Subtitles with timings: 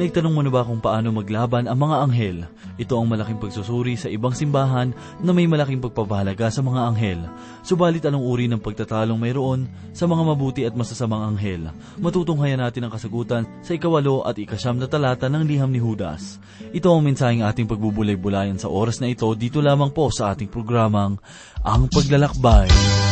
[0.00, 2.48] Naitanong mo na ba kung paano maglaban ang mga anghel?
[2.80, 7.20] Ito ang malaking pagsusuri sa ibang simbahan na may malaking pagpapahalaga sa mga anghel.
[7.60, 11.68] Subalit anong uri ng pagtatalong mayroon sa mga mabuti at masasamang anghel?
[12.00, 16.40] Matutunghayan natin ang kasagutan sa ikawalo at ikasyam na talata ng liham ni Judas.
[16.72, 21.20] Ito ang mensaheng ating pagbubulay-bulayan sa oras na ito dito lamang po sa ating programang
[21.60, 22.72] Ang Paglalakbay.
[22.72, 23.09] Bakit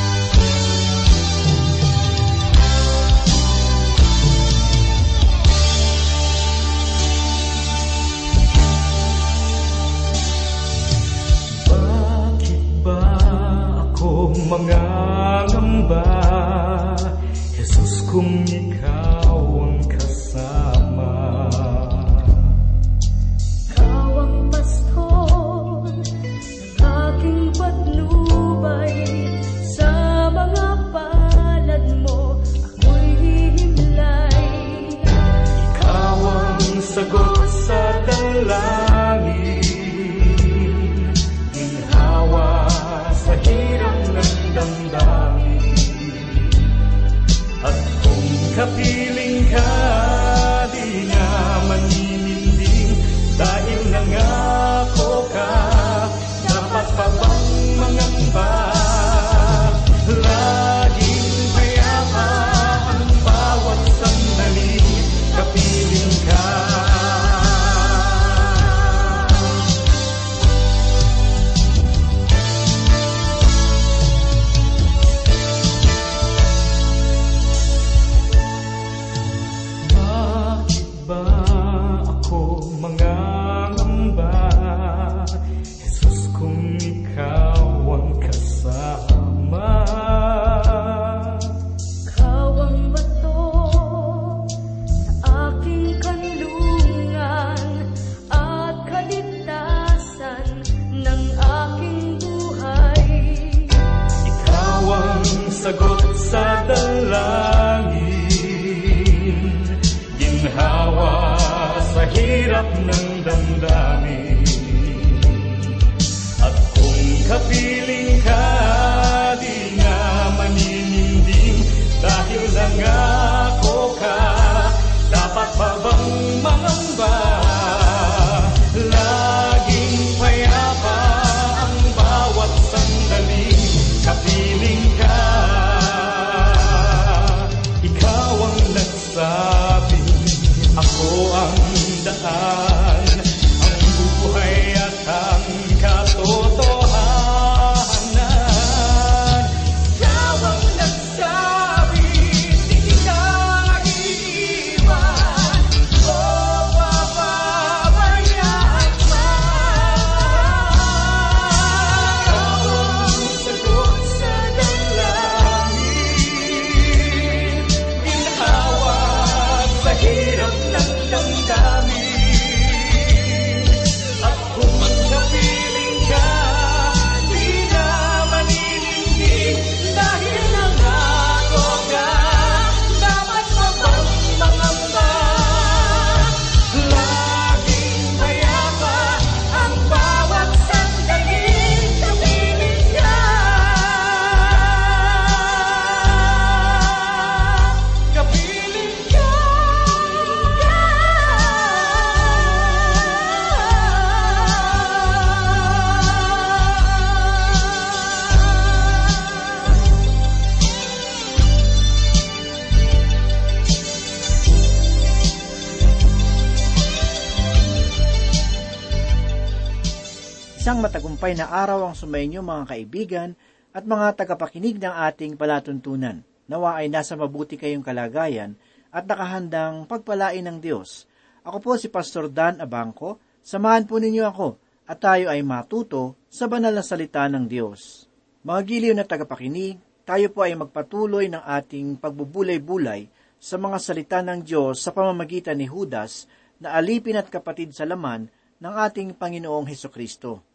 [221.19, 223.31] matagumpay na araw ang sumainyo mga kaibigan
[223.75, 226.23] at mga tagapakinig ng ating palatuntunan.
[226.47, 228.55] Nawa ay nasa mabuti kayong kalagayan
[228.95, 231.11] at nakahandang pagpalain ng Diyos.
[231.43, 233.19] Ako po si Pastor Dan Abangco.
[233.43, 238.07] Samahan po ninyo ako at tayo ay matuto sa banal na salita ng Diyos.
[238.47, 243.11] Mga giliw na tagapakinig, tayo po ay magpatuloy ng ating pagbubulay-bulay
[243.43, 246.31] sa mga salita ng Diyos sa pamamagitan ni Judas
[246.63, 248.31] na alipin at kapatid sa laman
[248.63, 250.48] ng ating Panginoong Heso Kristo.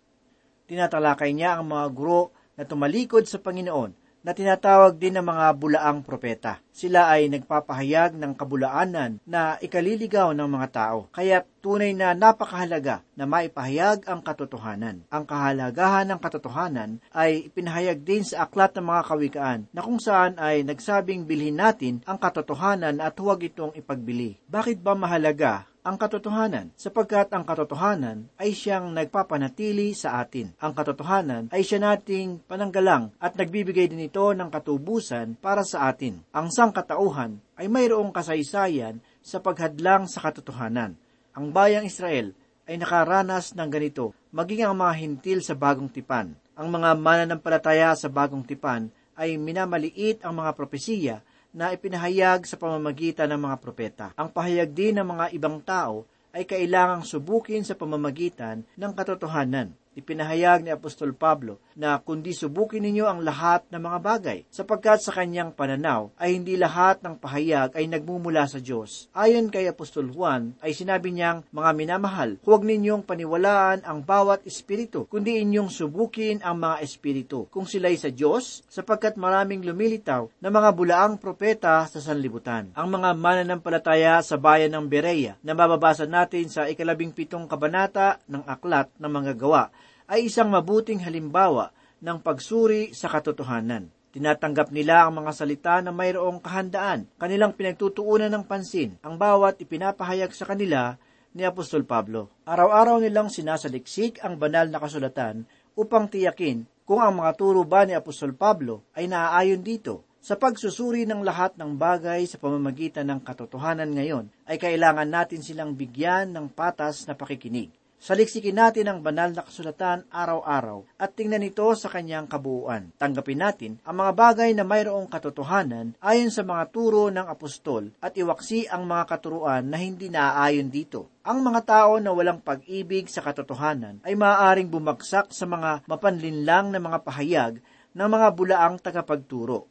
[0.69, 6.00] Tinatalakay niya ang mga guro na tumalikod sa Panginoon na tinatawag din ng mga bulaang
[6.00, 6.63] propeta.
[6.71, 11.12] Sila ay nagpapahayag ng kabulaanan na ikaliligaw ng mga tao.
[11.12, 15.04] Kaya tunay na napakahalaga na maipahayag ang katotohanan.
[15.12, 20.39] Ang kahalagahan ng katotohanan ay ipinahayag din sa aklat ng mga kawikaan na kung saan
[20.39, 24.39] ay nagsabing bilhin natin ang katotohanan at huwag itong ipagbili.
[24.48, 30.56] Bakit ba mahalaga ang katotohanan, sapagkat ang katotohanan ay siyang nagpapanatili sa atin.
[30.63, 36.24] Ang katotohanan ay siya nating pananggalang at nagbibigay din ito ng katubusan para sa atin.
[36.31, 40.95] Ang sangkatauhan ay mayroong kasaysayan sa paghadlang sa katotohanan.
[41.35, 42.31] Ang bayang Israel
[42.63, 46.31] ay nakaranas ng ganito, maging ang mga hintil sa bagong tipan.
[46.56, 48.88] Ang mga mananampalataya sa bagong tipan
[49.19, 51.19] ay minamaliit ang mga propesiya
[51.53, 54.07] na ipinahayag sa pamamagitan ng mga propeta.
[54.17, 59.69] Ang pahayag din ng mga ibang tao ay kailangang subukin sa pamamagitan ng katotohanan.
[59.94, 65.13] Ipinahayag ni Apostol Pablo na kundi subukin ninyo ang lahat ng mga bagay, sapagkat sa
[65.13, 69.10] kanyang pananaw ay hindi lahat ng pahayag ay nagmumula sa Diyos.
[69.13, 75.06] Ayon kay Apostol Juan ay sinabi niyang, mga minamahal, huwag ninyong paniwalaan ang bawat espiritu,
[75.06, 80.69] kundi inyong subukin ang mga espiritu, kung sila'y sa Diyos, sapagkat maraming lumilitaw na mga
[80.74, 82.74] bulaang propeta sa sanlibutan.
[82.74, 88.42] Ang mga mananampalataya sa bayan ng Berea na mababasa natin sa ikalabing pitong kabanata ng
[88.50, 89.69] aklat ng mga gawa
[90.07, 91.71] ay isang mabuting halimbawa
[92.03, 93.88] ng pagsuri sa katotohanan.
[94.13, 100.29] Tinatanggap nila ang mga salita na mayroong kahandaan, kanilang pinagtutuunan ng pansin, ang bawat ipinapahayag
[100.38, 101.01] sa kanila
[101.33, 102.29] ni Apostol Pablo.
[102.45, 107.97] Araw-araw nilang sinasaliksik ang banal na kasulatan upang tiyakin kung ang mga turo ba ni
[107.97, 110.06] Apostol Pablo ay naaayon dito.
[110.23, 115.75] Sa pagsusuri ng lahat ng bagay sa pamamagitan ng katotohanan ngayon, ay kailangan natin silang
[115.75, 117.73] bigyan ng patas na pakikinig.
[118.03, 122.91] Saliksikin natin ang banal na kasulatan araw-araw at tingnan ito sa kanyang kabuuan.
[123.00, 128.11] Tanggapin natin ang mga bagay na mayroong katotohanan ayon sa mga turo ng apostol at
[128.19, 131.15] iwaksi ang mga katuruan na hindi naaayon dito.
[131.23, 136.83] Ang mga tao na walang pag-ibig sa katotohanan ay maaaring bumagsak sa mga mapanlinlang na
[136.83, 137.63] mga pahayag
[137.95, 139.63] ng mga bulaang tagapagturo.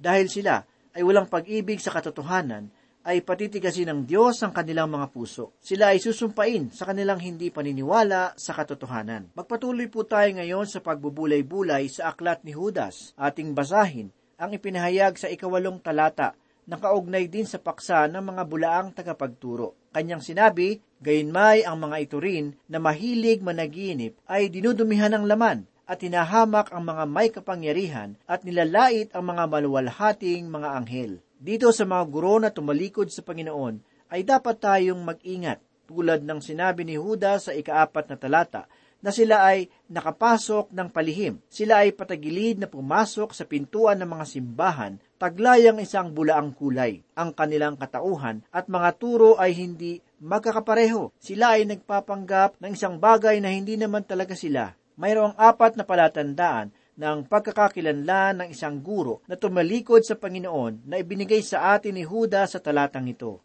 [0.00, 0.64] Dahil sila
[0.96, 2.72] ay walang pag-ibig sa katotohanan,
[3.04, 5.52] ay patitigasin ng Diyos ang kanilang mga puso.
[5.60, 9.36] Sila ay susumpain sa kanilang hindi paniniwala sa katotohanan.
[9.36, 13.12] Magpatuloy po tayo ngayon sa pagbubulay-bulay sa aklat ni Judas.
[13.20, 14.08] Ating basahin
[14.40, 16.32] ang ipinahayag sa ikawalong talata
[16.64, 19.76] na kaugnay din sa paksa ng mga bulaang tagapagturo.
[19.92, 26.00] Kanyang sinabi, Gayunmay ang mga ito rin na mahilig managinip ay dinudumihan ng laman at
[26.00, 31.20] hinahamak ang mga may kapangyarihan at nilalait ang mga maluwalhating mga anghel.
[31.44, 33.76] Dito sa mga guro na tumalikod sa Panginoon
[34.08, 38.64] ay dapat tayong mag-ingat tulad ng sinabi ni Huda sa ikaapat na talata
[39.04, 41.36] na sila ay nakapasok ng palihim.
[41.52, 47.04] Sila ay patagilid na pumasok sa pintuan ng mga simbahan, taglayang isang bulaang kulay.
[47.12, 51.12] Ang kanilang katauhan at mga turo ay hindi magkakapareho.
[51.20, 54.72] Sila ay nagpapanggap ng isang bagay na hindi naman talaga sila.
[54.96, 61.42] Mayroong apat na palatandaan ng pagkakakilanlan ng isang guro na tumalikod sa Panginoon na ibinigay
[61.42, 63.42] sa atin ni Huda sa talatang ito.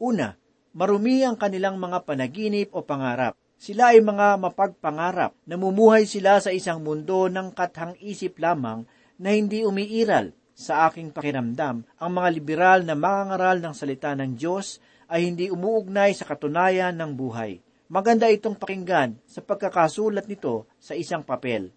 [0.00, 0.36] Una,
[0.76, 3.36] marumi ang kanilang mga panaginip o pangarap.
[3.60, 5.36] Sila ay mga mapagpangarap.
[5.44, 8.88] Namumuhay sila sa isang mundo ng kathang isip lamang
[9.20, 10.32] na hindi umiiral.
[10.56, 16.12] Sa aking pakiramdam, ang mga liberal na mangangaral ng salita ng Diyos ay hindi umuugnay
[16.12, 17.60] sa katunayan ng buhay.
[17.88, 21.72] Maganda itong pakinggan sa pagkakasulat nito sa isang papel.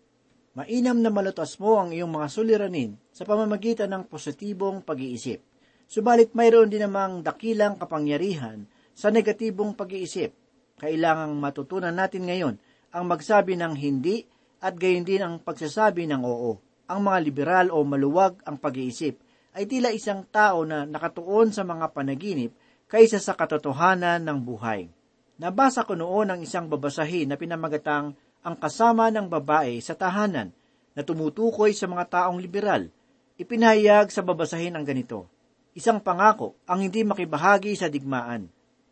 [0.54, 5.42] Mainam na malutas mo ang iyong mga suliranin sa pamamagitan ng positibong pag-iisip.
[5.90, 10.30] Subalit mayroon din namang dakilang kapangyarihan sa negatibong pag-iisip.
[10.78, 12.56] Kailangang matutunan natin ngayon
[12.94, 14.30] ang magsabi ng hindi
[14.62, 16.62] at gayon din ang pagsasabi ng oo.
[16.86, 19.18] Ang mga liberal o maluwag ang pag-iisip
[19.58, 22.54] ay tila isang tao na nakatuon sa mga panaginip
[22.86, 24.86] kaysa sa katotohanan ng buhay.
[25.42, 30.52] Nabasa ko noon ang isang babasahin na pinamagatang ang kasama ng babae sa tahanan
[30.94, 32.92] na tumutukoy sa mga taong liberal.
[33.40, 35.32] Ipinahayag sa babasahin ang ganito,
[35.74, 38.46] Isang pangako ang hindi makibahagi sa digmaan,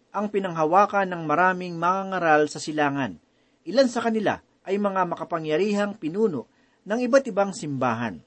[0.10, 3.22] ang pinanghawakan ng maraming mangangaral sa silangan.
[3.70, 6.50] Ilan sa kanila ay mga makapangyarihang pinuno
[6.90, 8.18] ng iba't ibang simbahan.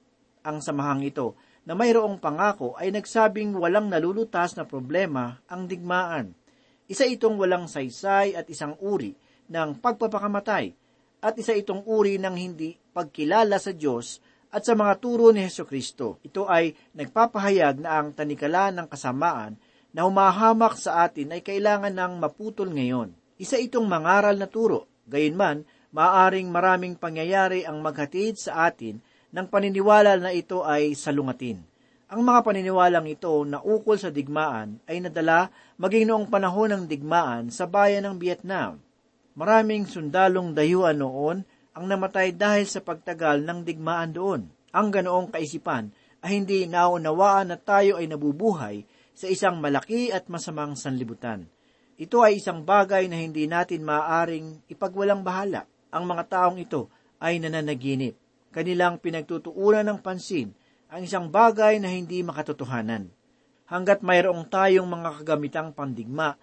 [0.47, 1.35] Ang samahang ito
[1.67, 6.31] na mayroong pangako ay nagsabing walang nalulutas na problema ang digmaan.
[6.87, 9.19] Isa itong walang saysay at isang uri
[9.51, 10.84] ng pagpapakamatay
[11.25, 14.21] at isa itong uri ng hindi pagkilala sa Diyos
[14.53, 16.21] at sa mga turo ni Heso Kristo.
[16.21, 19.57] Ito ay nagpapahayag na ang tanikala ng kasamaan
[19.97, 23.17] na humahamak sa atin ay kailangan ng maputol ngayon.
[23.41, 24.87] Isa itong mangaral na turo.
[25.09, 25.65] Gayunman,
[25.97, 29.01] maaring maraming pangyayari ang maghatid sa atin
[29.35, 31.59] ng paniniwala na ito ay salungatin.
[32.15, 35.51] Ang mga paniniwalang ito na ukol sa digmaan ay nadala
[35.81, 38.79] maging noong panahon ng digmaan sa bayan ng Vietnam.
[39.35, 41.43] Maraming sundalong dayuan noon
[41.75, 44.47] ang namatay dahil sa pagtagal ng digmaan doon.
[44.71, 45.91] Ang ganoong kaisipan
[46.23, 51.51] ay hindi naunawaan na tayo ay nabubuhay sa isang malaki at masamang sanlibutan.
[51.95, 55.67] Ito ay isang bagay na hindi natin maaaring ipagwalang bahala.
[55.95, 56.91] Ang mga taong ito
[57.23, 58.19] ay nananaginip.
[58.55, 60.55] Kanilang pinagtutuunan ng pansin
[60.91, 63.11] ang isang bagay na hindi makatotohanan.
[63.67, 66.39] Hanggat mayroong tayong mga kagamitang pandigma,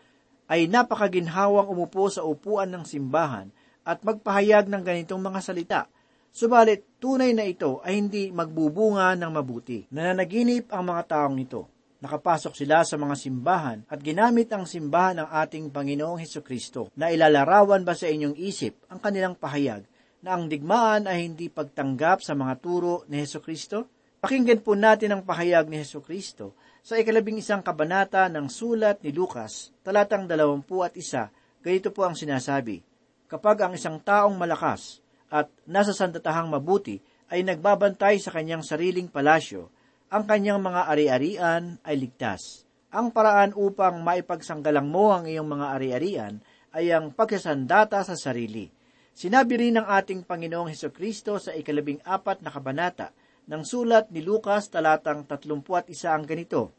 [0.52, 3.48] ay napakaginhawang umupo sa upuan ng simbahan
[3.88, 5.82] at magpahayag ng ganitong mga salita.
[6.28, 9.88] Subalit, tunay na ito ay hindi magbubunga ng mabuti.
[9.96, 11.72] Nananaginip ang mga taong ito.
[12.04, 17.14] Nakapasok sila sa mga simbahan at ginamit ang simbahan ng ating Panginoong Heso Kristo na
[17.14, 19.86] ilalarawan ba sa inyong isip ang kanilang pahayag
[20.20, 23.88] na ang digmaan ay hindi pagtanggap sa mga turo ni Heso Kristo?
[24.18, 29.14] Pakinggan po natin ang pahayag ni Heso Kristo sa ikalabing isang kabanata ng sulat ni
[29.14, 31.30] Lucas, talatang dalawampu at isa,
[31.62, 32.82] ganito po ang sinasabi,
[33.30, 35.00] Kapag ang isang taong malakas
[35.32, 37.00] at nasa sandatahang mabuti
[37.32, 39.72] ay nagbabantay sa kanyang sariling palasyo,
[40.12, 42.68] ang kanyang mga ari-arian ay ligtas.
[42.92, 46.36] Ang paraan upang maipagsanggalang mo ang iyong mga ari-arian
[46.76, 48.68] ay ang pagsasandata sa sarili.
[49.16, 53.16] Sinabi rin ng ating Panginoong Heso Kristo sa ikalabing apat na kabanata
[53.50, 56.74] ng sulat ni Lucas talatang 31 ang ganito,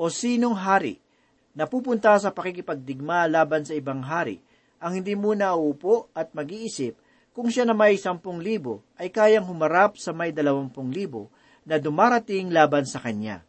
[0.00, 0.96] O sinong hari
[1.52, 4.40] na pupunta sa pakikipagdigma laban sa ibang hari,
[4.80, 6.96] ang hindi muna uupo at mag-iisip
[7.36, 11.28] kung siya na may sampung libo ay kayang humarap sa may dalawampung libo
[11.68, 13.44] na dumarating laban sa kanya.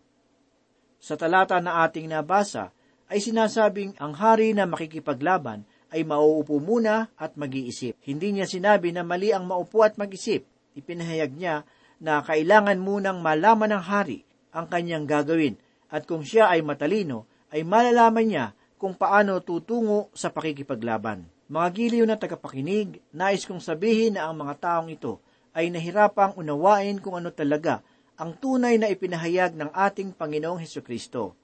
[1.02, 2.70] Sa talata na ating nabasa
[3.10, 8.00] ay sinasabing ang hari na makikipaglaban ay mauupo muna at mag-iisip.
[8.06, 10.48] Hindi niya sinabi na mali ang maupo at mag-isip.
[10.78, 11.68] Ipinahayag niya
[12.02, 15.56] na kailangan munang malaman ng hari ang kanyang gagawin
[15.94, 18.46] at kung siya ay matalino, ay malalaman niya
[18.82, 21.30] kung paano tutungo sa pakikipaglaban.
[21.52, 26.98] Mga giliw na tagapakinig, nais kong sabihin na ang mga taong ito ay nahirapang unawain
[26.98, 27.84] kung ano talaga
[28.16, 31.36] ang tunay na ipinahayag ng ating Panginoong Heso Kristo.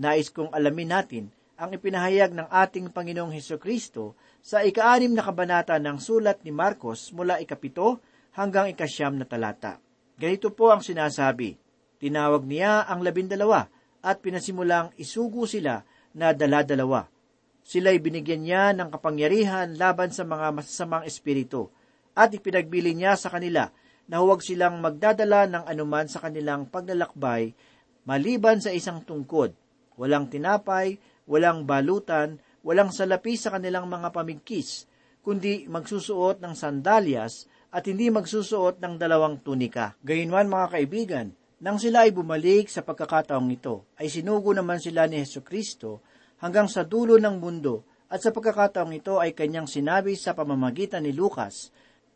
[0.00, 1.24] Nais kong alamin natin
[1.60, 7.12] ang ipinahayag ng ating Panginoong Heso Kristo sa ikaanim na kabanata ng sulat ni Marcos
[7.12, 8.00] mula ikapito
[8.32, 9.76] hanggang ikasyam na talata.
[10.20, 11.56] Ganito po ang sinasabi,
[12.00, 13.68] Tinawag niya ang labindalawa
[14.04, 15.84] at pinasimulang isugo sila
[16.16, 17.08] na dala-dalawa.
[17.60, 21.68] Sila'y binigyan niya ng kapangyarihan laban sa mga masasamang espiritu
[22.16, 23.68] at ipinagbili niya sa kanila
[24.08, 27.52] na huwag silang magdadala ng anuman sa kanilang paglalakbay
[28.08, 29.52] maliban sa isang tungkod,
[30.00, 30.96] walang tinapay,
[31.28, 34.88] walang balutan, walang salapi sa kanilang mga pamigkis,
[35.20, 39.94] kundi magsusuot ng sandalyas at hindi magsusuot ng dalawang tunika.
[40.02, 41.26] Gayunman mga kaibigan,
[41.60, 46.02] nang sila ay bumalik sa pagkakataong ito, ay sinugo naman sila ni Heso Kristo
[46.42, 51.14] hanggang sa dulo ng mundo at sa pagkakataong ito ay kanyang sinabi sa pamamagitan ni
[51.14, 51.70] Lucas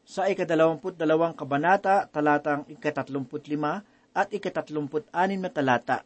[0.04, 6.02] sa ikadalawamput dalawang kabanata talatang ikatatlumput lima at ikatatlumput anim na talata.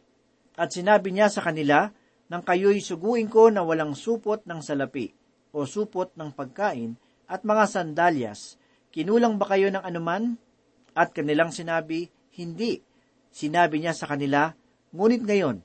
[0.59, 1.89] At sinabi niya sa kanila,
[2.29, 5.15] nang kayo'y suguin ko na walang supot ng salapi
[5.55, 8.58] o supot ng pagkain at mga sandalyas,
[8.93, 10.37] kinulang ba kayo ng anuman?
[10.97, 12.81] At kanilang sinabi, hindi.
[13.29, 14.51] Sinabi niya sa kanila,
[14.91, 15.57] ngunit ngayon,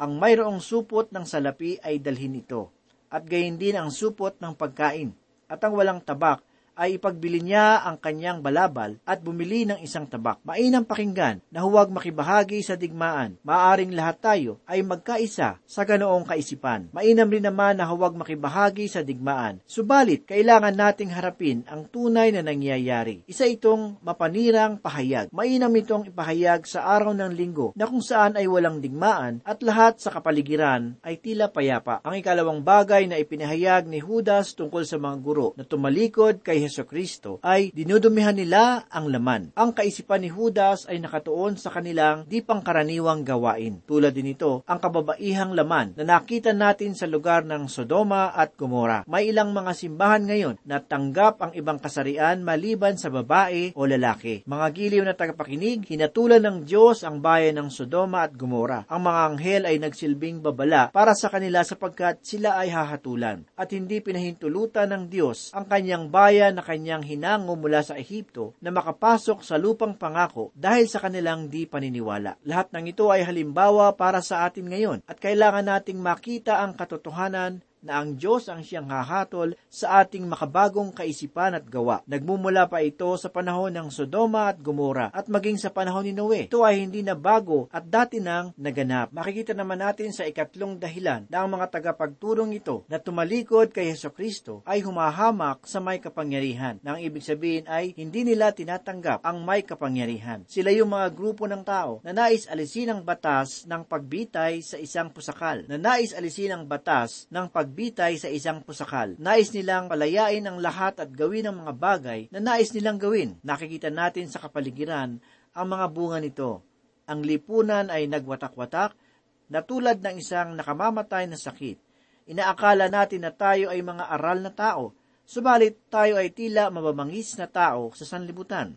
[0.00, 2.72] ang mayroong supot ng salapi ay dalhin ito,
[3.12, 5.12] at gayon din ang supot ng pagkain,
[5.44, 6.40] at ang walang tabak
[6.80, 10.40] ay ipagbili niya ang kanyang balabal at bumili ng isang tabak.
[10.48, 13.36] Mainang pakinggan na huwag makibahagi sa digmaan.
[13.44, 16.88] Maaring lahat tayo ay magkaisa sa ganoong kaisipan.
[16.96, 19.60] Mainam rin naman na huwag makibahagi sa digmaan.
[19.68, 23.28] Subalit, kailangan nating harapin ang tunay na nangyayari.
[23.28, 25.28] Isa itong mapanirang pahayag.
[25.36, 30.00] Mainam itong ipahayag sa araw ng linggo na kung saan ay walang digmaan at lahat
[30.00, 32.00] sa kapaligiran ay tila payapa.
[32.00, 36.86] Ang ikalawang bagay na ipinahayag ni Judas tungkol sa mga guro na tumalikod kay Heso
[36.86, 39.50] Kristo ay dinudumihan nila ang laman.
[39.58, 43.82] Ang kaisipan ni Judas ay nakatuon sa kanilang di pangkaraniwang gawain.
[43.82, 49.02] Tulad din ito ang kababaihang laman na nakita natin sa lugar ng Sodoma at Gomora.
[49.10, 54.46] May ilang mga simbahan ngayon na tanggap ang ibang kasarian maliban sa babae o lalaki.
[54.46, 58.86] Mga giliw na tagapakinig, hinatulan ng Diyos ang bayan ng Sodoma at Gomora.
[58.86, 63.98] Ang mga anghel ay nagsilbing babala para sa kanila sapagkat sila ay hahatulan at hindi
[63.98, 69.56] pinahintulutan ng Diyos ang kanyang bayan na kanyang hinango mula sa Ehipto na makapasok sa
[69.56, 72.38] lupang pangako dahil sa kanilang di paniniwala.
[72.46, 77.62] Lahat ng ito ay halimbawa para sa atin ngayon at kailangan nating makita ang katotohanan
[77.82, 82.04] na ang Diyos ang siyang hahatol sa ating makabagong kaisipan at gawa.
[82.04, 86.50] Nagmumula pa ito sa panahon ng Sodoma at Gomora at maging sa panahon ni Noe.
[86.50, 89.16] Ito ay hindi na bago at dati nang naganap.
[89.16, 94.12] Makikita naman natin sa ikatlong dahilan na ang mga tagapagturong ito na tumalikod kay Yeso
[94.12, 96.76] Kristo ay humahamak sa may kapangyarihan.
[96.84, 100.44] Na ang ibig sabihin ay hindi nila tinatanggap ang may kapangyarihan.
[100.44, 105.08] Sila yung mga grupo ng tao na nais alisin ang batas ng pagbitay sa isang
[105.14, 109.14] pusakal, na nais alisin ang batas ng pag magbitay sa isang pusakal.
[109.22, 113.38] Nais nilang palayain ang lahat at gawin ang mga bagay na nais nilang gawin.
[113.46, 115.22] Nakikita natin sa kapaligiran
[115.54, 116.66] ang mga bunga nito.
[117.06, 118.98] Ang lipunan ay nagwatak-watak
[119.46, 121.78] na tulad ng isang nakamamatay na sakit.
[122.26, 124.90] Inaakala natin na tayo ay mga aral na tao,
[125.22, 128.74] subalit tayo ay tila mabamangis na tao sa sanlibutan.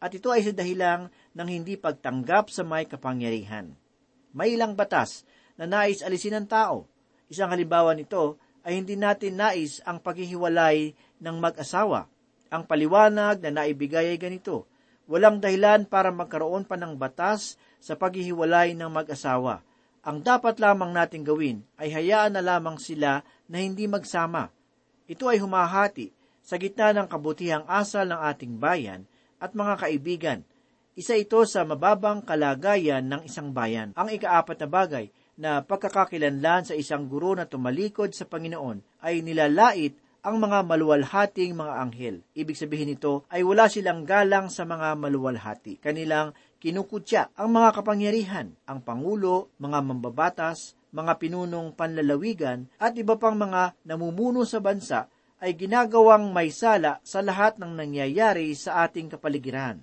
[0.00, 3.76] At ito ay sa dahilang ng hindi pagtanggap sa may kapangyarihan.
[4.32, 6.91] May ilang batas na nais alisin ng tao.
[7.32, 12.04] Isang halimbawa nito ay hindi natin nais ang paghihiwalay ng mag-asawa.
[12.52, 14.68] Ang paliwanag na naibigay ay ganito,
[15.08, 19.64] walang dahilan para magkaroon pa ng batas sa paghihiwalay ng mag-asawa.
[20.04, 24.52] Ang dapat lamang nating gawin ay hayaan na lamang sila na hindi magsama.
[25.08, 26.12] Ito ay humahati
[26.44, 29.08] sa gitna ng kabutihang asal ng ating bayan
[29.40, 30.40] at mga kaibigan.
[30.92, 33.96] Isa ito sa mababang kalagayan ng isang bayan.
[33.96, 35.08] Ang ikaapat na bagay
[35.38, 41.74] na pagkakakilanlan sa isang guro na tumalikod sa Panginoon ay nilalait ang mga maluwalhating mga
[41.82, 42.16] anghel.
[42.36, 45.82] Ibig sabihin nito ay wala silang galang sa mga maluwalhati.
[45.82, 46.30] Kanilang
[46.62, 53.74] kinukutya ang mga kapangyarihan, ang pangulo, mga mambabatas, mga pinunong panlalawigan at iba pang mga
[53.82, 55.10] namumuno sa bansa
[55.42, 59.82] ay ginagawang may sala sa lahat ng nangyayari sa ating kapaligiran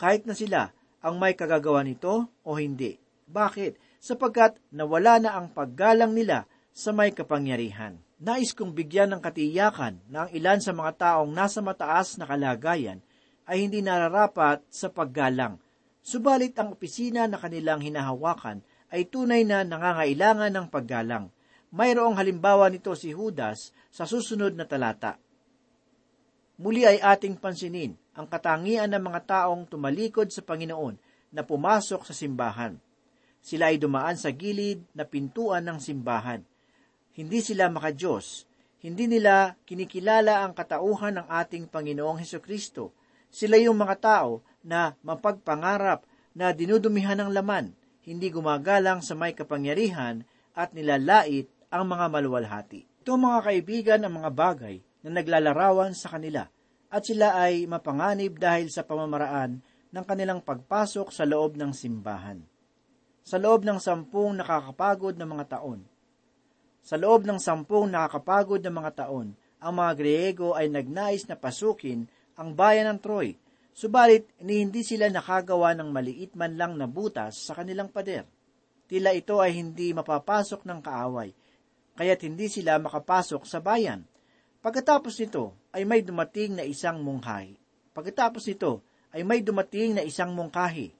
[0.00, 0.72] kahit na sila
[1.04, 2.96] ang may kagagawa nito o hindi.
[3.28, 3.89] Bakit?
[4.00, 8.00] Sapagkat nawala na ang paggalang nila sa may kapangyarihan.
[8.20, 13.04] Nais kong bigyan ng katiyakan na ang ilan sa mga taong nasa mataas na kalagayan
[13.44, 15.60] ay hindi nararapat sa paggalang.
[16.00, 21.28] Subalit ang opisina na kanilang hinahawakan ay tunay na nangangailangan ng paggalang.
[21.70, 25.20] Mayroong halimbawa nito si Judas sa susunod na talata.
[26.60, 30.98] Muli ay ating pansinin ang katangian ng mga taong tumalikod sa Panginoon
[31.32, 32.76] na pumasok sa simbahan.
[33.40, 36.44] Sila ay dumaan sa gilid na pintuan ng simbahan.
[37.16, 38.44] Hindi sila makadiyos.
[38.80, 42.96] Hindi nila kinikilala ang katauhan ng ating Panginoong Heso Kristo.
[43.28, 46.04] Sila yung mga tao na mapagpangarap
[46.36, 50.24] na dinudumihan ng laman, hindi gumagalang sa may kapangyarihan
[50.56, 52.88] at nilalait ang mga maluwalhati.
[53.04, 56.48] Ito mga kaibigan ang mga bagay na naglalarawan sa kanila
[56.90, 62.42] at sila ay mapanganib dahil sa pamamaraan ng kanilang pagpasok sa loob ng simbahan.
[63.30, 65.86] Sa loob ng sampung nakakapagod na mga taon.
[66.82, 72.10] Sa loob ng sampung nakakapagod na mga taon, ang mga Griego ay nagnais na pasukin
[72.34, 73.38] ang bayan ng Troy,
[73.70, 78.26] subalit ni hindi sila nakagawa ng maliit man lang na butas sa kanilang pader.
[78.90, 81.30] Tila ito ay hindi mapapasok ng kaaway,
[82.02, 84.02] kaya't hindi sila makapasok sa bayan.
[84.58, 87.54] Pagkatapos nito ay may dumating na isang mungkahi.
[87.94, 88.82] Pagkatapos nito
[89.14, 90.98] ay may dumating na isang mungkahi.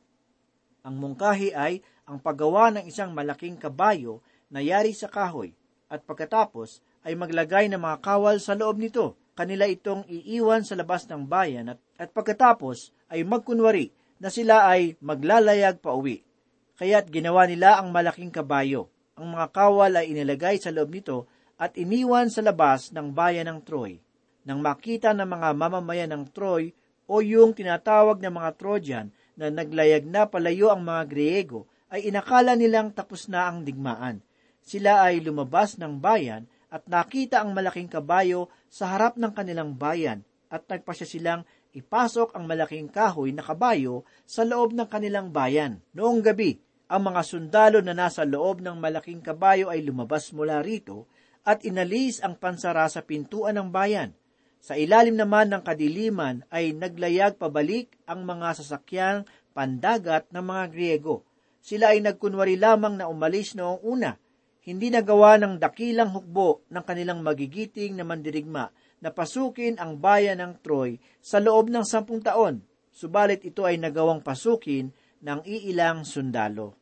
[0.80, 5.52] Ang mungkahi ay ang paggawa ng isang malaking kabayo na yari sa kahoy
[5.92, 9.16] at pagkatapos ay maglagay ng mga kawal sa loob nito.
[9.36, 13.88] Kanila itong iiwan sa labas ng bayan at, at pagkatapos ay magkunwari
[14.20, 16.20] na sila ay maglalayag pa uwi.
[16.76, 18.88] Kaya't ginawa nila ang malaking kabayo.
[19.16, 21.28] Ang mga kawal ay inilagay sa loob nito
[21.60, 24.00] at iniwan sa labas ng bayan ng Troy.
[24.48, 26.72] Nang makita ng mga mamamayan ng Troy
[27.04, 29.06] o yung tinatawag na mga Trojan
[29.38, 34.22] na naglayag na palayo ang mga Griego, ay inakala nilang tapos na ang digmaan.
[34.62, 40.22] Sila ay lumabas ng bayan at nakita ang malaking kabayo sa harap ng kanilang bayan
[40.50, 41.42] at nagpasya silang
[41.74, 45.82] ipasok ang malaking kahoy na kabayo sa loob ng kanilang bayan.
[45.94, 46.58] Noong gabi,
[46.90, 51.06] ang mga sundalo na nasa loob ng malaking kabayo ay lumabas mula rito
[51.46, 54.14] at inalis ang pansara sa pintuan ng bayan.
[54.60, 59.24] Sa ilalim naman ng kadiliman ay naglayag pabalik ang mga sasakyang
[59.56, 61.24] pandagat ng mga Griego.
[61.64, 64.20] Sila ay nagkunwari lamang na umalis noong una.
[64.60, 68.68] Hindi nagawa ng dakilang hukbo ng kanilang magigiting na mandirigma
[69.00, 72.60] na pasukin ang bayan ng Troy sa loob ng sampung taon.
[72.92, 74.92] Subalit ito ay nagawang pasukin
[75.24, 76.76] ng iilang sundalo.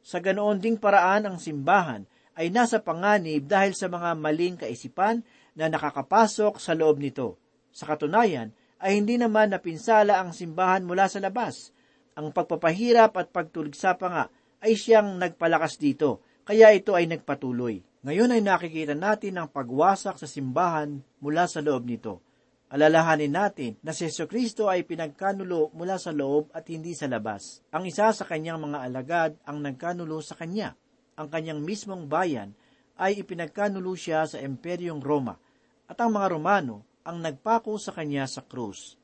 [0.00, 2.08] Sa ganoon ding paraan ang simbahan
[2.40, 5.20] ay nasa panganib dahil sa mga maling kaisipan
[5.54, 7.38] na nakakapasok sa loob nito.
[7.70, 11.70] Sa katunayan, ay hindi naman napinsala ang simbahan mula sa labas.
[12.16, 14.24] Ang pagpapahirap at pagtuligsa pa nga
[14.60, 17.80] ay siyang nagpalakas dito, kaya ito ay nagpatuloy.
[18.00, 22.24] Ngayon ay nakikita natin ang pagwasak sa simbahan mula sa loob nito.
[22.70, 27.60] Alalahanin natin na si Yeso Kristo ay pinagkanulo mula sa loob at hindi sa labas.
[27.74, 30.78] Ang isa sa kanyang mga alagad ang nagkanulo sa kanya
[31.20, 32.56] ang kanyang mismong bayan
[33.00, 35.40] ay ipinagkanulo siya sa Imperyong Roma
[35.88, 39.00] at ang mga Romano ang nagpako sa kanya sa krus.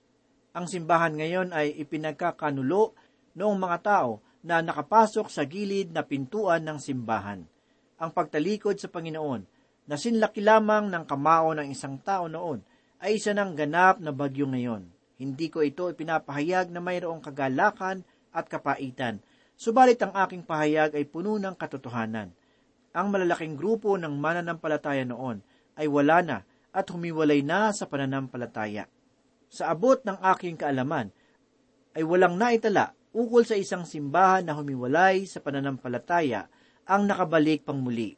[0.52, 2.92] Ang simbahan ngayon ay ipinagkakanulo
[3.32, 7.40] noong mga tao na nakapasok sa gilid na pintuan ng simbahan.
[7.96, 9.42] Ang pagtalikod sa Panginoon
[9.88, 12.60] na sinlaki lamang ng kamao ng isang tao noon
[13.00, 14.84] ay isa ng ganap na bagyo ngayon.
[15.16, 18.04] Hindi ko ito ipinapahayag na mayroong kagalakan
[18.36, 19.24] at kapaitan,
[19.56, 22.35] subalit ang aking pahayag ay puno ng katotohanan.
[22.96, 25.44] Ang malalaking grupo ng mananampalataya noon
[25.76, 26.38] ay wala na
[26.72, 28.88] at humiwalay na sa pananampalataya.
[29.52, 31.12] Sa abot ng aking kaalaman,
[31.92, 36.48] ay walang naitala ukol sa isang simbahan na humiwalay sa pananampalataya
[36.88, 38.16] ang nakabalik pang muli.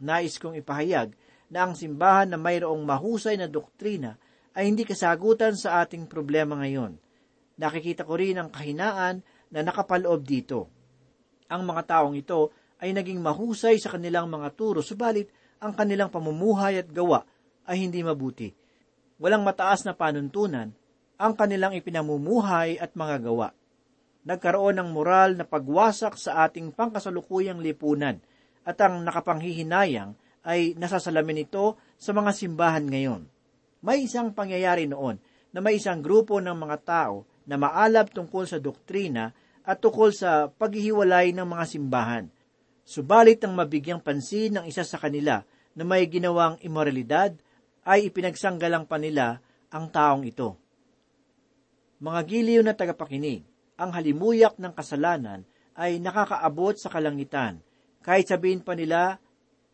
[0.00, 1.12] Nais kong ipahayag
[1.52, 4.16] na ang simbahan na mayroong mahusay na doktrina
[4.56, 6.96] ay hindi kasagutan sa ating problema ngayon.
[7.56, 9.20] Nakikita ko rin ang kahinaan
[9.52, 10.68] na nakapaloob dito.
[11.48, 16.80] Ang mga taong ito ay naging mahusay sa kanilang mga turo, subalit ang kanilang pamumuhay
[16.80, 17.24] at gawa
[17.64, 18.52] ay hindi mabuti.
[19.16, 20.72] Walang mataas na panuntunan
[21.16, 23.48] ang kanilang ipinamumuhay at mga gawa.
[24.26, 28.20] Nagkaroon ng moral na pagwasak sa ating pangkasalukuyang lipunan
[28.66, 30.12] at ang nakapanghihinayang
[30.46, 33.22] ay nasasalamin ito sa mga simbahan ngayon.
[33.80, 35.16] May isang pangyayari noon
[35.54, 39.30] na may isang grupo ng mga tao na maalab tungkol sa doktrina
[39.62, 42.24] at tungkol sa paghihiwalay ng mga simbahan.
[42.86, 45.42] Subalit ang mabigyang pansin ng isa sa kanila
[45.74, 47.34] na may ginawang imoralidad
[47.82, 49.42] ay ipinagsanggalang pa nila
[49.74, 50.54] ang taong ito.
[51.98, 53.42] Mga giliw na tagapakinig,
[53.74, 55.42] ang halimuyak ng kasalanan
[55.74, 57.58] ay nakakaabot sa kalangitan.
[58.06, 59.18] Kahit sabihin pa nila,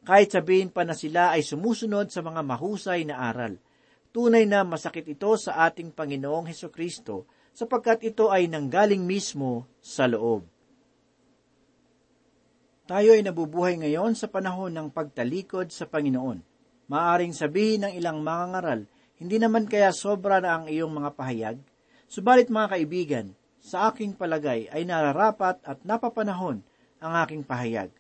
[0.02, 3.60] kahit sabihin pa na sila ay sumusunod sa mga mahusay na aral.
[4.08, 10.08] Tunay na masakit ito sa ating Panginoong Heso Kristo sapagkat ito ay nanggaling mismo sa
[10.08, 10.51] loob.
[12.82, 16.42] Tayo ay nabubuhay ngayon sa panahon ng pagtalikod sa Panginoon.
[16.90, 18.80] Maaring sabihin ng ilang mga ngaral,
[19.22, 21.56] hindi naman kaya sobra na ang iyong mga pahayag?
[22.10, 23.26] Subalit mga kaibigan,
[23.62, 26.66] sa aking palagay ay nararapat at napapanahon
[26.98, 27.94] ang aking pahayag.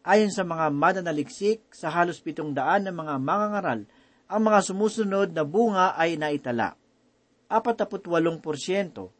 [0.00, 3.84] Ayon sa mga mananaliksik sa halos pitong daan ng mga mangangaral,
[4.32, 6.72] ang mga sumusunod na bunga ay naitala.
[7.52, 8.00] 48%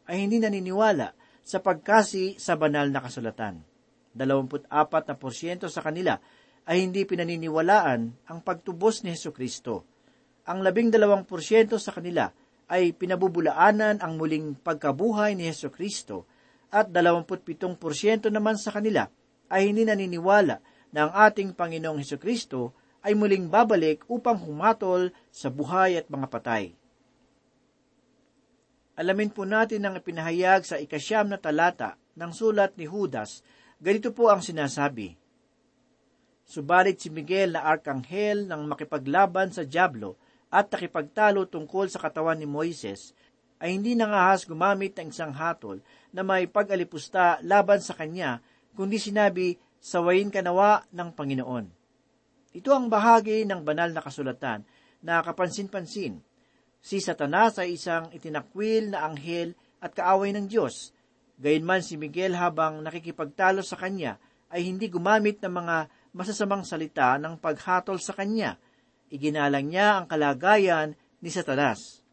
[0.08, 1.12] ay hindi naniniwala
[1.44, 3.71] sa pagkasi sa banal na kasulatan.
[4.16, 6.20] 24% sa kanila
[6.68, 9.84] ay hindi pinaniniwalaan ang pagtubos ni Heso Kristo.
[10.46, 11.26] Ang 12%
[11.78, 12.30] sa kanila
[12.70, 16.26] ay pinabubulaanan ang muling pagkabuhay ni Heso Kristo
[16.72, 17.76] at 27%
[18.32, 19.10] naman sa kanila
[19.52, 20.56] ay hindi naniniwala
[20.92, 22.72] na ang ating Panginoong Heso Kristo
[23.02, 26.64] ay muling babalik upang humatol sa buhay at mga patay.
[28.92, 33.40] Alamin po natin ang ipinahayag sa ikasyam na talata ng sulat ni Judas.
[33.82, 35.18] Ganito po ang sinasabi.
[36.46, 40.14] Subalit si Miguel na arkanghel nang makipaglaban sa Diablo
[40.54, 43.10] at nakipagtalo tungkol sa katawan ni Moises,
[43.58, 45.82] ay hindi nangahas gumamit ng isang hatol
[46.14, 48.38] na may pag-alipusta laban sa kanya,
[48.78, 51.66] kundi sinabi, sawayin ka nawa ng Panginoon.
[52.54, 54.62] Ito ang bahagi ng banal na kasulatan
[55.02, 56.22] na kapansin-pansin.
[56.78, 60.94] Si Satanas ay isang itinakwil na anghel at kaaway ng Diyos.
[61.40, 64.20] Gayunman si Miguel habang nakikipagtalo sa kanya
[64.52, 65.76] ay hindi gumamit ng mga
[66.12, 68.60] masasamang salita ng paghatol sa kanya.
[69.08, 70.92] Iginalang niya ang kalagayan
[71.24, 72.04] ni Satanas.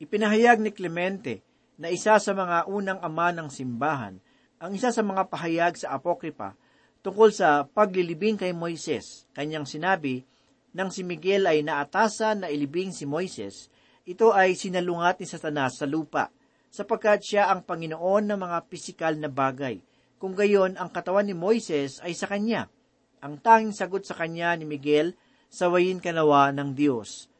[0.00, 1.44] Ipinahayag ni Clemente
[1.76, 4.16] na isa sa mga unang ama ng simbahan
[4.64, 6.56] ang isa sa mga pahayag sa Apokripa
[7.04, 9.28] tungkol sa paglilibing kay Moises.
[9.36, 10.24] Kanyang sinabi,
[10.72, 13.68] nang si Miguel ay naatasan na ilibing si Moises,
[14.08, 16.32] ito ay sinalungat ni Satanas sa lupa,
[16.74, 19.78] sapagkat siya ang Panginoon ng mga pisikal na bagay.
[20.18, 22.66] Kung gayon, ang katawan ni Moises ay sa kanya.
[23.22, 25.14] Ang tanging sagot sa kanya ni Miguel,
[25.46, 27.30] sawayin kanawa ng Diyos.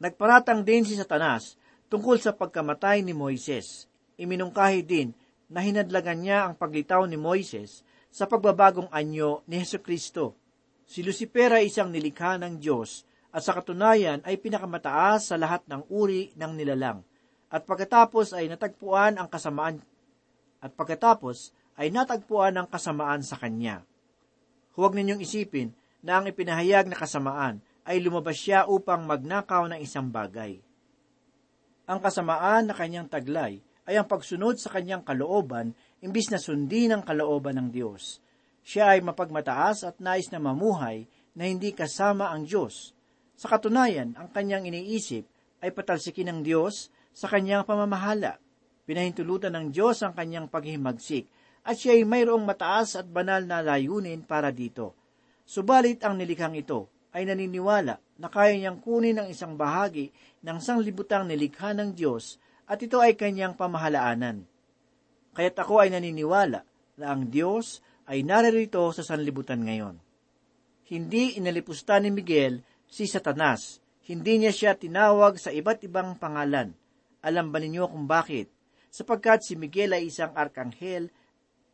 [0.00, 1.60] Nagparatang din si Satanas
[1.92, 3.84] tungkol sa pagkamatay ni Moises.
[4.16, 5.12] Iminungkahi din
[5.52, 10.40] na hinadlagan niya ang paglitaw ni Moises sa pagbabagong anyo ni Heso Kristo.
[10.88, 15.84] Si Lucifer ay isang nilikha ng Diyos at sa katunayan ay pinakamataas sa lahat ng
[15.92, 17.04] uri ng nilalang.
[17.54, 19.78] At pagkatapos ay natagpuan ang kasamaan
[20.58, 23.86] at pagkatapos ay natagpuan ang kasamaan sa kanya.
[24.74, 25.70] Huwag ninyong isipin
[26.02, 30.58] na ang ipinahayag na kasamaan ay lumabas siya upang magnakaw ng isang bagay.
[31.86, 37.06] Ang kasamaan na kanyang taglay ay ang pagsunod sa kanyang kalooban imbis na sundin ang
[37.06, 38.18] kalooban ng Diyos.
[38.66, 41.06] Siya ay mapagmataas at nais na mamuhay
[41.38, 42.96] na hindi kasama ang Diyos.
[43.38, 45.28] Sa katunayan, ang kanyang iniisip
[45.62, 48.42] ay patalsikin ng Diyos sa kanyang pamamahala.
[48.84, 51.30] Pinahintulutan ng Diyos ang kanyang paghihimagsik
[51.64, 54.92] at siya ay mayroong mataas at banal na layunin para dito.
[55.48, 60.10] Subalit ang nilikhang ito ay naniniwala na kaya niyang kunin ang isang bahagi
[60.44, 62.36] ng sanglibutang nilikha ng Diyos
[62.68, 64.44] at ito ay kanyang pamahalaanan.
[65.32, 66.66] Kaya't ako ay naniniwala
[67.00, 69.96] na ang Diyos ay naririto sa sanlibutan ngayon.
[70.84, 73.80] Hindi inalipusta ni Miguel si Satanas.
[74.04, 76.76] Hindi niya siya tinawag sa iba't ibang pangalan.
[77.24, 78.52] Alam ba ninyo kung bakit?
[78.92, 81.08] Sapagkat si Miguel ay isang arkanghel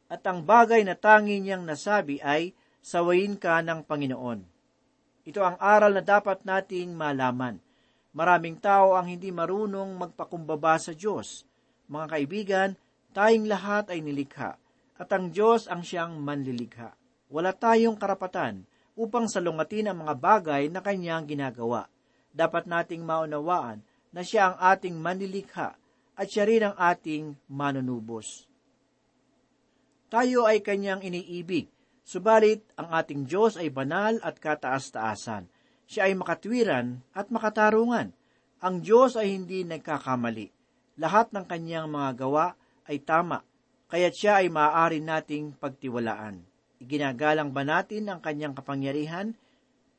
[0.06, 4.40] at ang bagay na tangi niyang nasabi ay, sawayin ka ng Panginoon.
[5.26, 7.58] Ito ang aral na dapat nating malaman.
[8.10, 11.46] Maraming tao ang hindi marunong magpakumbaba sa Diyos.
[11.86, 12.70] Mga kaibigan,
[13.14, 14.58] tayong lahat ay nilikha,
[14.98, 16.94] at ang Diyos ang siyang manlilikha.
[17.30, 18.66] Wala tayong karapatan
[18.98, 21.86] upang salungatin ang mga bagay na kanyang ginagawa.
[22.34, 25.78] Dapat nating maunawaan na siya ang ating manlilikha
[26.18, 28.50] at siya rin ang ating manunubos.
[30.10, 31.70] Tayo ay kanyang iniibig,
[32.02, 35.46] subalit ang ating Diyos ay banal at kataas-taasan.
[35.86, 38.10] Siya ay makatwiran at makatarungan.
[38.60, 40.50] Ang Diyos ay hindi nagkakamali.
[40.98, 42.52] Lahat ng kanyang mga gawa
[42.90, 43.46] ay tama,
[43.86, 46.42] kaya't siya ay maaari nating pagtiwalaan.
[46.82, 49.36] Iginagalang ba natin ang kanyang kapangyarihan?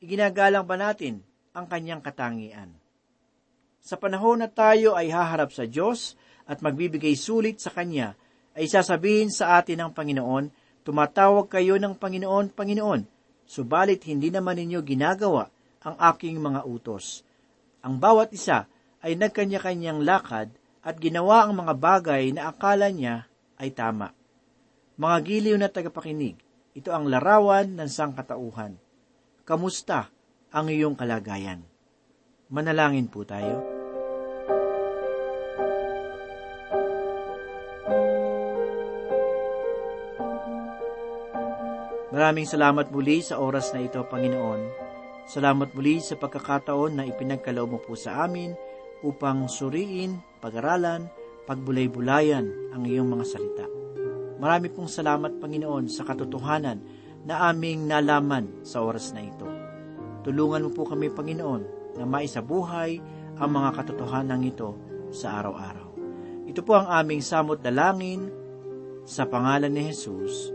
[0.02, 1.24] Iginagalang ba natin
[1.56, 2.81] ang kanyang katangian?
[3.82, 6.14] Sa panahon na tayo ay haharap sa Diyos
[6.46, 8.14] at magbibigay sulit sa Kanya,
[8.54, 10.54] ay sasabihin sa atin ng Panginoon,
[10.86, 13.02] tumatawag kayo ng Panginoon, Panginoon,
[13.42, 15.50] subalit hindi naman ninyo ginagawa
[15.82, 17.26] ang aking mga utos.
[17.82, 18.70] Ang bawat isa
[19.02, 20.54] ay nagkanya-kanyang lakad
[20.86, 23.26] at ginawa ang mga bagay na akala niya
[23.58, 24.14] ay tama.
[24.94, 26.38] Mga giliw na tagapakinig,
[26.78, 28.78] ito ang larawan ng sangkatauhan.
[29.42, 30.06] Kamusta
[30.54, 31.66] ang iyong kalagayan?
[32.52, 33.71] Manalangin po tayo.
[42.22, 44.62] Maraming salamat muli sa oras na ito, Panginoon.
[45.26, 48.54] Salamat muli sa pagkakataon na ipinagkaloob mo po sa amin
[49.02, 51.10] upang suriin, pag-aralan,
[51.50, 53.66] pagbulay-bulayan ang iyong mga salita.
[54.38, 56.78] Marami pong salamat, Panginoon, sa katotohanan
[57.26, 59.50] na aming nalaman sa oras na ito.
[60.22, 63.02] Tulungan mo po kami, Panginoon, na maisabuhay
[63.34, 64.78] ang mga katotohanan ito
[65.10, 65.90] sa araw-araw.
[66.46, 68.30] Ito po ang aming samot dalangin
[69.02, 70.51] sa pangalan ni Jesus.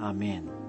[0.00, 0.67] Amen.